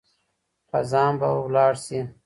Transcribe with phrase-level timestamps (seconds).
[0.69, 1.99] خزان به لاړ شي.